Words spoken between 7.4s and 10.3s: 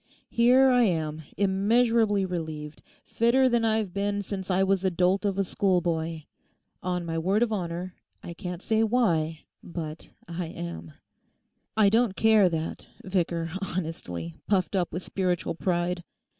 of honour: I can't say why, but